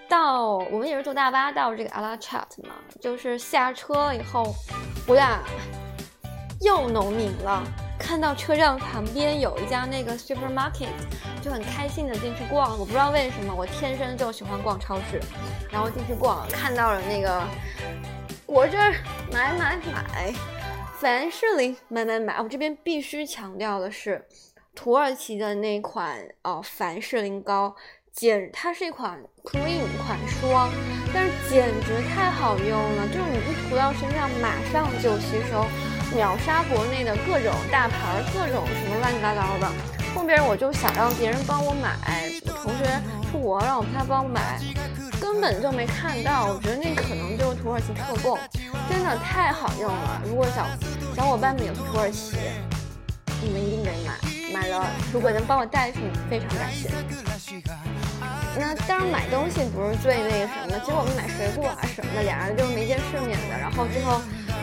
[0.08, 4.54] 到我们也是坐大巴到这个 Alachat 嘛，就是下车以后，
[5.06, 5.40] 我俩
[6.60, 7.62] 又农民了。
[7.98, 10.88] 看到车站旁边有一家那个 supermarket，
[11.42, 12.78] 就很开心的进去逛。
[12.78, 15.20] 我不知道为什么，我天生就喜欢逛超市。
[15.70, 17.42] 然后进去逛，看到了那个
[18.46, 18.76] 果汁
[19.30, 20.32] 买买买，
[20.98, 22.40] 凡士林买买买。
[22.40, 24.26] 我这边必须强调的是，
[24.74, 27.76] 土耳其的那款哦凡士林膏，
[28.12, 30.70] 简它是一款 cream 款霜，
[31.12, 35.66] 但是简直太好用了，就是你一涂到身上马上就吸收。
[36.14, 39.70] 秒杀国内的各种大牌，各种什么乱七八糟的。
[40.14, 41.96] 后边我就想让别人帮我买，
[42.46, 42.84] 我同学
[43.30, 44.58] 出国让我他帮我买，
[45.20, 46.46] 根本就没看到。
[46.46, 48.38] 我觉得那可能就是土耳其特供，
[48.88, 50.20] 真的太好用了。
[50.24, 50.66] 如果小
[51.14, 52.36] 小伙伴们有土耳其，
[53.42, 54.14] 你们一定得买。
[54.50, 55.98] 买了，如果能帮我带去，
[56.30, 56.90] 非常感谢。
[58.58, 63.58] 那当然买东西不是最那个什么的，其实我们买水果啊什么的，俩人就没见世面的。
[63.60, 64.20] 然后最后，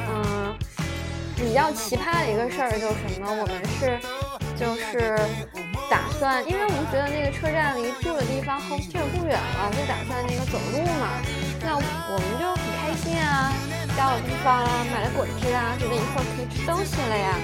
[0.10, 0.55] 嗯。
[1.36, 3.28] 比较奇葩的一个事儿就是什么？
[3.30, 4.00] 我们是
[4.56, 5.19] 就是
[5.89, 11.19] 打算，因为我们觉得那个车站离住的地方 house 不远了，就打算那个走路嘛。
[11.60, 13.52] 那我们就很开心啊，
[13.98, 17.36] 到了地方啊，买了果汁啊，觉得一会儿可以吃东西了呀，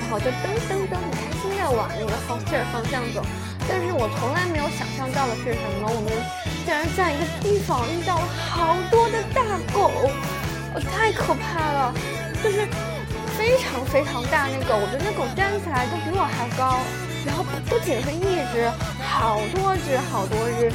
[0.00, 3.22] 然后就噔噔噔很开心的往那个 hostel 方向走。
[3.68, 5.86] 但是我从来没有想象到的是什么？
[5.86, 6.10] 我们
[6.66, 10.10] 竟然在一个地方遇到了好多的大狗，
[10.74, 11.94] 我太可怕了，
[12.42, 12.66] 就是。
[13.46, 16.82] 非常非常大那个，我觉得那狗站起来都比我还高，
[17.24, 18.66] 然后不仅是一只，
[18.98, 20.66] 好多只好多只，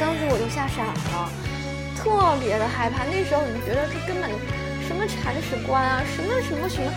[0.00, 1.28] 当时我就吓傻了，
[1.92, 3.04] 特别的害怕。
[3.04, 4.30] 那时候你觉得这根本
[4.88, 6.88] 什么铲屎官啊，什么什么什么，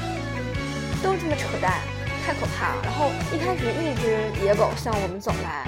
[1.04, 1.84] 都这么扯淡，
[2.24, 2.82] 太可怕了。
[2.88, 5.68] 然后一开始一只野狗向我们走来，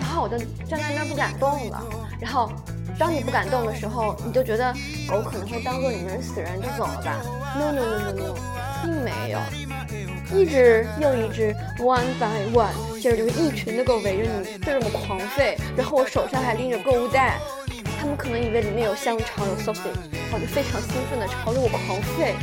[0.00, 1.84] 然后我就站在那儿不敢动了。
[2.18, 2.50] 然后
[2.98, 4.72] 当你不敢动的时候，你就觉得
[5.08, 7.20] 狗可能会当做你们是死人就走了吧
[7.56, 8.34] ？No no no no no。
[8.84, 9.38] 并没有，
[10.36, 15.56] 一只又一只，one by one，接着就是一群的狗围着你，就这么狂吠。
[15.76, 17.38] 然后我手上还拎着购物袋，
[18.00, 19.94] 他们可能以为里面有香肠有 sausage，
[20.32, 22.34] 我就非常兴奋的朝着我狂吠。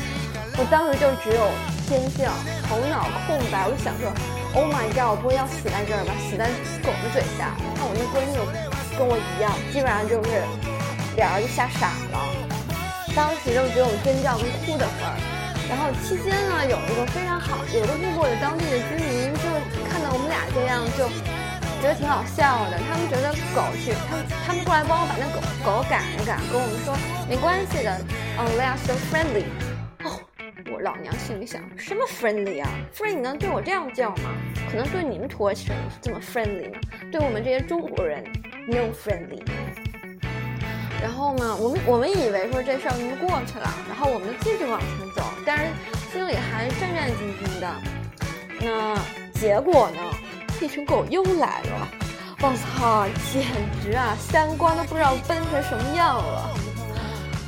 [0.58, 1.44] 我当时就只有
[1.90, 2.32] 尖叫，
[2.70, 3.68] 头脑空白。
[3.68, 4.08] 我就想说
[4.56, 6.16] ，Oh my god，我不会要死在这儿吧？
[6.24, 6.48] 死在
[6.80, 7.52] 狗的嘴下？
[7.76, 8.32] 看我那闺蜜
[9.00, 10.44] 跟我一样，基本上就是
[11.16, 12.20] 俩人就吓傻了。
[13.16, 15.16] 当时就只有尖叫跟哭的份儿。
[15.72, 19.48] 然后期间呢，有一个非常好，有个路过的当地的居民，就
[19.88, 21.08] 看到我们俩这样，就
[21.80, 22.76] 觉得挺好笑的。
[22.92, 26.92] 他们觉得狗去，他们他们过来帮我把那狗狗赶一赶，跟我们说
[27.30, 27.96] 没关系的。
[28.36, 29.48] 哦，they are so friendly。
[30.04, 30.20] 哦，
[30.74, 34.36] 我老娘心里想，什么 friendly 啊 free 你能对我这样叫吗？
[34.70, 36.78] 可能对你们土耳其人这么 friendly 呢？
[37.12, 38.24] 对我们这些中国人
[38.68, 39.42] ，no friendly。
[41.02, 45.66] 然后呢，我们我们以为说这事儿就过去了，然后我们继续往前走，但是
[46.12, 47.74] 心里还战战兢兢的。
[48.60, 49.00] 那
[49.40, 50.02] 结果呢，
[50.60, 51.88] 一群狗又来了，
[52.42, 53.46] 我操，简
[53.82, 56.50] 直啊，三观都不知道崩成什么样了。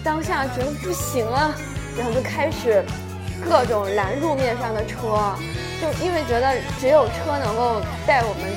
[0.01, 1.53] 当下觉得不行啊，
[1.97, 2.81] 然后就开始
[3.43, 5.35] 各种拦路面上的车，
[5.81, 8.49] 就因为觉得只有车能够带我们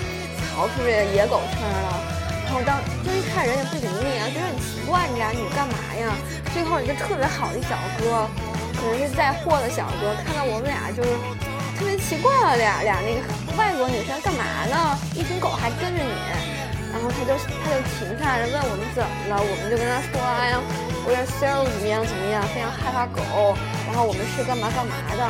[0.54, 2.13] 逃出这个野狗圈了。
[2.54, 6.14] 然后当就一看人也不理你啊，觉得很奇怪，你俩你干嘛呀？
[6.54, 8.30] 最后一个特别好的小哥，
[8.78, 11.10] 可能是载货的小哥，看到我们俩就是
[11.74, 13.26] 特别奇怪了，俩俩那个
[13.58, 14.94] 外国女生干嘛呢？
[15.18, 16.14] 一群狗还跟着你，
[16.94, 20.62] 然后他就他就停下来问我们怎么了，我们就跟他说，哎呀，
[21.02, 23.58] 我这 Siri 怎么样怎么样，非常害怕狗，
[23.90, 25.26] 然后我们是干嘛干嘛的，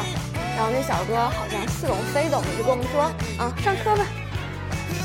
[0.52, 3.08] 然后那小哥好像似懂非懂的就跟我们说，
[3.40, 4.04] 啊，上车吧。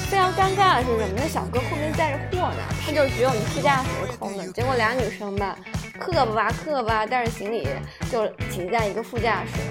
[0.10, 1.14] 非常尴尬的是什么？
[1.16, 4.48] 那小哥后面载着货呢，他就只有一副驾驶是空的。
[4.54, 5.56] 结果俩女生吧，
[6.00, 7.68] 磕吧吧磕吧，带着行李
[8.12, 9.62] 就挤在一个副驾驶，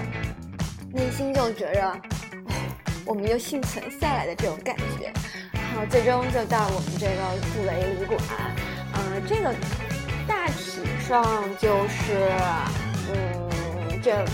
[0.93, 1.93] 内心就觉着，
[3.05, 5.11] 我们又幸存下来的这种感觉。
[5.53, 7.21] 然后最终就到我们这个
[7.53, 8.19] 杜维旅馆，
[8.93, 9.53] 嗯，这个
[10.25, 11.21] 大体上
[11.59, 12.31] 就是，
[13.11, 14.25] 嗯，这。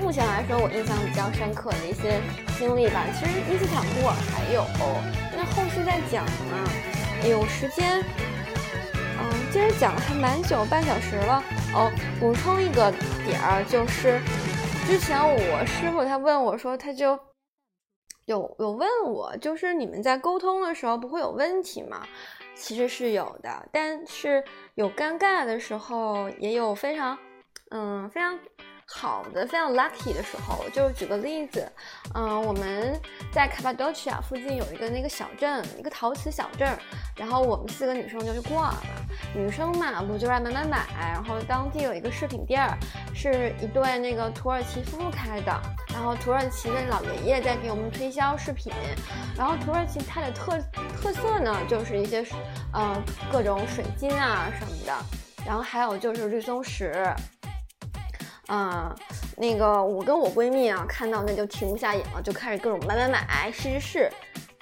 [0.00, 2.20] 目前来说，我印象比较深刻的一些
[2.58, 3.04] 经历吧。
[3.12, 4.64] 其实伊斯坦布尔还有，
[5.36, 6.64] 那后续再讲嘛。
[7.28, 8.04] 有时间，
[9.18, 11.42] 嗯，今儿讲的还蛮久，半小时了。
[11.74, 12.92] 哦，补充一个
[13.24, 14.20] 点儿，就是
[14.86, 17.18] 之前我师傅他问我说，他就
[18.26, 22.06] 有有问我，就是你们在沟通的时候不会有问题吗？
[22.54, 27.18] 其实是有的，但是有尴尬的时候，也有非常，
[27.70, 28.38] 嗯，非常。
[28.88, 31.70] 好的，非常 lucky 的时候，就举个例子，
[32.14, 32.98] 嗯，我们
[33.32, 36.78] 在卡帕多奇亚附近有一个那个小镇，一个陶瓷小镇，
[37.16, 38.82] 然后我们四个女生就去逛了。
[39.34, 42.66] 女生嘛，不就爱买买买，然后当地有一个饰品店，
[43.14, 45.60] 是一对那个土耳其夫妇开的，
[45.92, 48.72] 然后土耳其的老爷爷在给我们推销饰品，
[49.36, 50.58] 然后土耳其它的特
[50.96, 52.24] 特色呢，就是一些
[52.72, 54.92] 呃各种水晶啊什么的，
[55.44, 57.12] 然后还有就是绿松石。
[58.46, 58.94] 啊，
[59.36, 64.12] 那个我跟我闺蜜啊，看到那就停不下眼了，就开始各种买买买，试试试。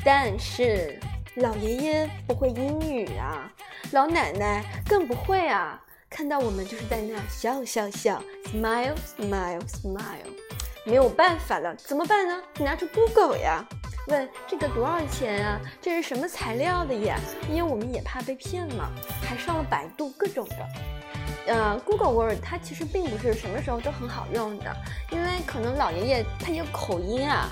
[0.04, 0.98] 但是
[1.36, 3.50] 老爷爷不会英语啊，
[3.92, 10.28] 老奶奶更不会啊，看到我们就是在那笑笑笑，smile smile smile，
[10.84, 12.42] 没有办法了，怎么办呢？
[12.60, 13.66] 拿出 Google 呀，
[14.08, 15.60] 问这个多少钱啊？
[15.80, 17.18] 这是什么材料的呀？
[17.48, 18.90] 因为我们也怕被骗嘛，
[19.22, 20.68] 还上了百度各种的。
[21.46, 24.74] 呃，Google Word 它其实并不是什么时候都很好用的，
[25.10, 27.48] 因为可能老爷爷他有口音啊，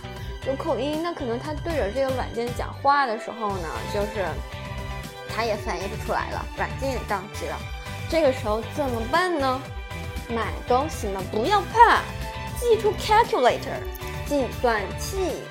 [0.47, 4.27] 有口音，那可能他对着这个软件讲话的时候呢，就是
[5.29, 7.59] 他也翻译不出来了，软件也宕机了，
[8.09, 9.61] 这个时候怎么办呢？
[10.29, 12.01] 买东西嘛，不要怕，
[12.59, 13.77] 记住 calculator
[14.27, 15.43] 计算器，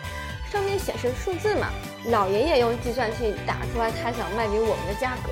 [0.52, 1.70] 上面显示数字嘛，
[2.12, 5.32] 老爷爷用计算器打出来他想卖给我们的价格，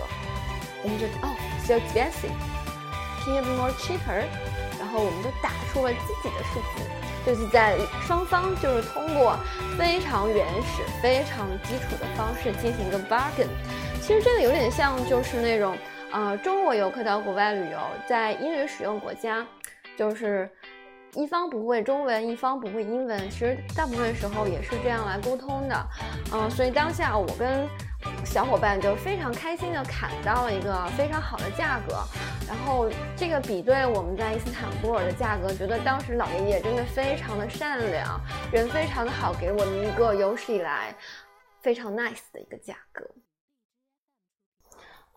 [0.82, 2.32] 我们就哦，so expensive。
[3.26, 4.24] Can you be more cheaper？
[4.80, 6.86] 然后我们就打出了自己的数字，
[7.26, 7.76] 就是在
[8.08, 9.38] 双方就是通过
[9.78, 13.50] 非常原始、非常基础的方式进行一个 bargain。
[14.02, 15.78] 其实这个有点像就是那种
[16.12, 17.78] 呃中国游客到国外旅游，
[18.08, 19.46] 在英语使用国家，
[19.98, 20.50] 就是
[21.16, 25.88] 一方不会中文，一方不会英文，其实大部分时候也是这样来沟通的。
[26.34, 27.68] 嗯，所以当下我跟。
[28.24, 31.96] 小伙伴就非常开心的砍到了一个非常好的价格，
[32.48, 38.20] 然后这个比对我们在伊斯坦布尔的价格，觉得当时老爷爷真的非常的善良，
[38.54, 40.96] 人非常的好，给我们一个有史以来
[41.62, 43.04] 非常 nice 的一个价格。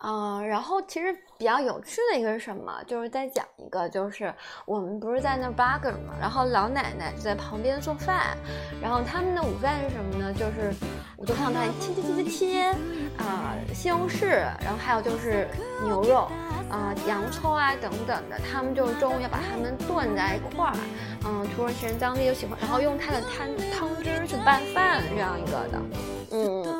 [0.05, 2.83] 嗯，然后其实比较有趣的一个是什么？
[2.85, 4.33] 就是再讲一个，就是
[4.65, 8.37] 我们不是在那 burger 嘛，然后老奶奶就在旁边做饭，
[8.81, 10.33] 然后他们的午饭是什么呢？
[10.33, 10.73] 就是
[11.15, 12.63] 我就看到他切切切切切
[13.17, 14.27] 啊，西红柿，
[14.61, 15.47] 然后还有就是
[15.85, 16.29] 牛肉
[16.69, 20.75] 啊、洋葱啊等等的，他们就中午要把它们炖在一块儿。
[21.25, 25.81] 嗯，土耳其人当地就喜欢，然后用它的汤汤汁去拌饭这样一个的，
[26.31, 26.72] 嗯。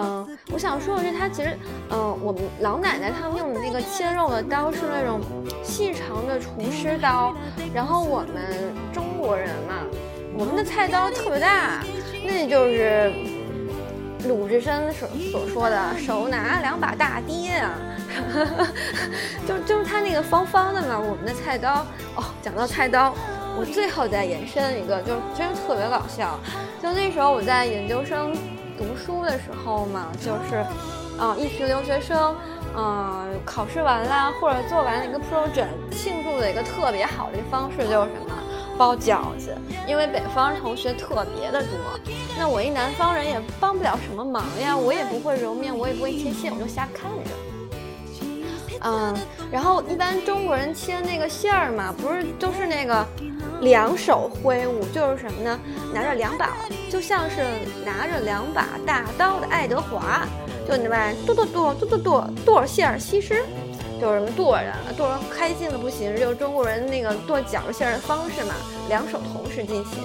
[0.00, 1.58] 嗯，我想说的是，它其实，
[1.90, 5.20] 嗯，我们老奶奶他们用的那个切肉的刀是那种
[5.64, 7.34] 细长的厨师刀，
[7.74, 9.82] 然后我们中国人嘛，
[10.38, 11.82] 我们的菜刀特别大，
[12.24, 13.12] 那就是
[14.28, 17.74] 鲁智深所所说的手拿两把大爹啊，
[19.48, 21.84] 就就是他那个方方的嘛，我们的菜刀。
[22.14, 23.12] 哦，讲到菜刀，
[23.58, 26.38] 我最后再延伸一个，就真的特别搞笑，
[26.80, 28.32] 就那时候我在研究生。
[28.78, 30.64] 读书的时候嘛，就是，
[31.20, 32.34] 嗯，一群留学生，
[32.76, 38.38] 嗯，考试完啦，或者做完了一个 project，庆祝的一个特别好的一个方式就是什么，
[38.78, 39.56] 包饺子。
[39.88, 41.70] 因为北方同学特别的多，
[42.38, 47.47] 那我一南方人也帮不了什么忙呀，我也不会揉面，我也不会切馅，我就瞎看着。
[48.80, 49.14] 嗯，
[49.50, 53.06] 然后一般中国人切那个馅儿嘛，不是都是那个。
[53.60, 55.58] 两手挥舞，就是什么呢？
[55.92, 56.54] 拿着两把，
[56.88, 57.42] 就像是
[57.84, 60.24] 拿着两把大刀的爱德华，
[60.68, 63.44] 就那么剁剁剁剁剁剁剁馅儿西施，
[64.00, 68.54] 就是什么剁着剁着开心的不行，就是中国人那个剁饺子馅儿的方式嘛，
[68.88, 70.04] 两手同时进行。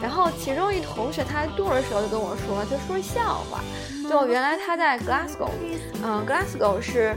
[0.00, 3.60] 然后其中一同学他剁的时候就跟我说，就说笑话，
[4.08, 5.50] 就原来他在 Glasgow，
[6.02, 7.14] 嗯，Glasgow 是。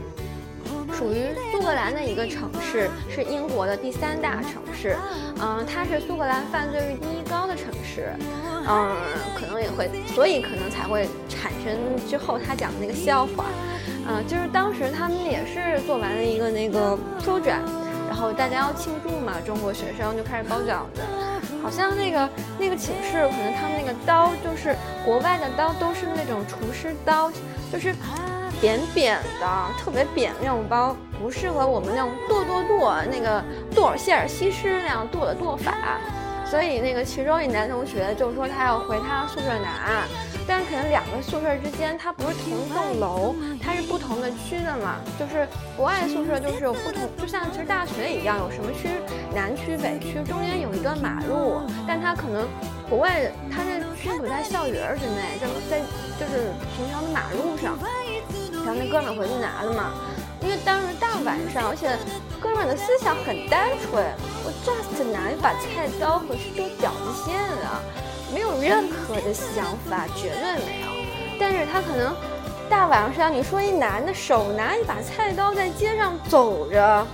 [0.94, 4.98] 属于苏格兰的一个城市，是英国的第三大城市。
[5.42, 8.14] 嗯，它是苏格兰犯罪率第一高的城市。
[8.68, 8.96] 嗯，
[9.36, 11.76] 可能也会，所以可能才会产生
[12.08, 13.46] 之后他讲的那个笑话。
[14.08, 17.64] 嗯，就是当时他们也是做完了一个那个 project，
[18.08, 21.02] 然后大家要庆祝嘛，中国学生就开始包饺子。
[21.64, 24.76] 好像那个那个寝室，可能他们那个刀就是
[25.06, 27.32] 国外的刀，都是那种厨师刀，
[27.72, 27.96] 就是。
[28.62, 33.43] 扁扁的，特别扁那种包，不适合我们那种剁剁剁那个
[33.74, 35.74] 剁馅儿西施那样剁的剁法。
[36.45, 40.01] 所以那个其中一男同学就说他要回他宿舍拿，
[40.47, 44.95] 但可能两个宿舍之间它不是同一栋楼，它是不同的区的嘛。
[45.20, 45.47] 就是
[45.78, 48.89] 国外宿舍就是有不同，就像其实大学一样，有什么区，
[49.32, 52.47] 南区北区中间有一段马路，但它可能
[52.89, 55.80] 国外它那区不在校园之内，就在
[56.20, 57.78] 就是平常的马路上。
[58.70, 59.90] 然后那哥们回去拿了嘛，
[60.44, 61.98] 因为当时大晚上，而且
[62.40, 64.06] 哥们的思想很单纯，
[64.46, 67.82] 我 just 拿一把菜刀回去剁饺子馅啊，
[68.32, 70.88] 没有任何的想法，绝对没有。
[71.40, 72.16] 但是他可能
[72.70, 77.08] 大晚上，你说一男的手拿一把菜刀在街上走着，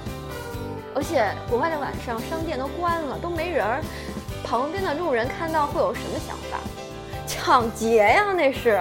[0.94, 3.82] 而且国外的晚上商店都关了，都没人儿，
[4.44, 6.60] 旁边的路人看到会有什么想法？
[7.26, 8.78] 抢劫呀，那是。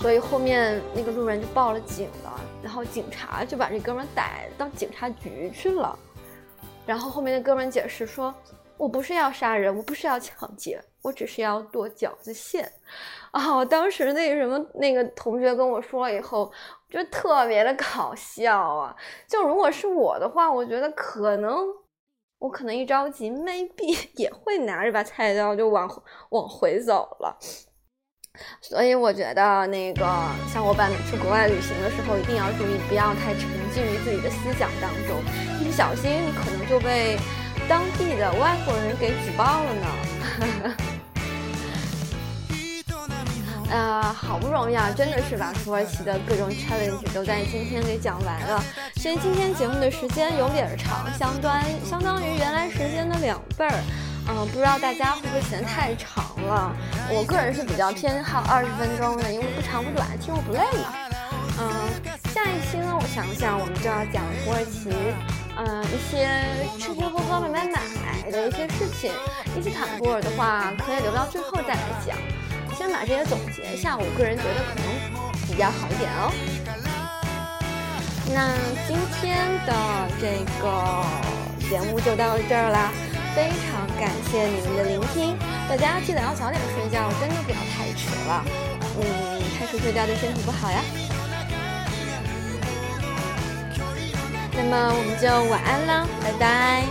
[0.00, 5.98] 所以后面那个路人就报了警了，然后警察就把这哥们逮到警察局去了。
[6.86, 8.32] 然后后面那哥们解释说
[8.78, 12.70] ：“我不是要杀人，我不是要抢劫，我只是要剁饺子馅。”
[13.32, 16.52] 啊，我当时那个什么那个同学跟我说了以后，
[16.88, 18.94] 就特别的搞笑啊。
[19.26, 21.58] 就如果是我的话，我觉得可能
[22.38, 25.90] 我可能一着急，maybe 也会拿着把菜刀就往
[26.28, 27.36] 往回走了。
[28.60, 30.06] 所以我觉得，那个
[30.52, 35.22] 小伙伴们去国外旅行的时候，一定要注意，不要太沉浸于自己的思想当中，
[35.60, 37.18] 一不小心可能就被
[37.68, 39.86] 当地的外国人给举报了呢。
[43.72, 48.62] 啊， 好不容易啊，真的是把土耳其的各种 challenge 都在今天给讲完了。
[48.96, 53.82] 所以今天节目的时间有点长，相当相当于原来时间的两倍儿。
[54.28, 56.74] 嗯，不知道大家会不会嫌太长了？
[57.08, 60.92] 我个人是比较偏好二十分钟的，因为不长不短，听我不累嘛。
[61.58, 61.64] 嗯，
[62.34, 64.90] 下一期呢，我想想，我们就要讲土耳其，
[65.56, 66.28] 嗯，一些
[66.78, 69.12] 吃吃喝喝、买买买的一些事情。
[69.56, 72.16] 伊斯坦布尔的话，可以留到最后再来讲。
[72.76, 74.84] 先把这些总结一下，我个人觉得可能
[75.46, 76.30] 比较好一点哦。
[78.34, 78.52] 那
[78.86, 79.72] 今天的
[80.20, 80.66] 这个
[81.70, 82.92] 节目就到这儿啦。
[83.36, 85.36] 非常感谢你们的聆听，
[85.68, 88.42] 大家记得要早点睡觉，真的不要太迟了。
[88.98, 89.04] 嗯，
[89.58, 90.80] 太迟睡觉对身体不好呀。
[94.54, 96.82] 那么我们就晚安了，拜拜。